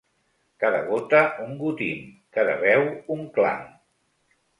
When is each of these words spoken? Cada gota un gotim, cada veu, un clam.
Cada 0.61 0.77
gota 0.85 1.19
un 1.43 1.53
gotim, 1.59 2.01
cada 2.37 2.55
veu, 2.63 2.87
un 3.17 3.21
clam. 3.37 3.61